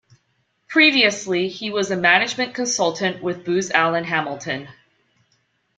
Previously, 0.67 1.47
he 1.47 1.69
was 1.69 1.91
a 1.91 1.95
management 1.95 2.55
consultant 2.55 3.21
with 3.21 3.45
Booz 3.45 3.69
Allen 3.69 4.03
Hamilton. 4.05 4.67